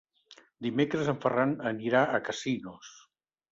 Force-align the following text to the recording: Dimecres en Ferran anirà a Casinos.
Dimecres 0.65 1.11
en 1.13 1.19
Ferran 1.27 1.53
anirà 1.73 2.03
a 2.17 2.23
Casinos. 2.31 2.93